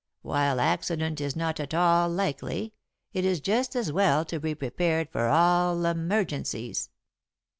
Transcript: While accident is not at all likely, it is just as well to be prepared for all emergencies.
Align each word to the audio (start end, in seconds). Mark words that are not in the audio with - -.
While 0.23 0.59
accident 0.59 1.21
is 1.21 1.35
not 1.35 1.59
at 1.59 1.75
all 1.75 2.09
likely, 2.09 2.73
it 3.13 3.23
is 3.23 3.39
just 3.39 3.75
as 3.75 3.91
well 3.91 4.25
to 4.25 4.39
be 4.39 4.55
prepared 4.55 5.11
for 5.11 5.29
all 5.29 5.85
emergencies. 5.85 6.89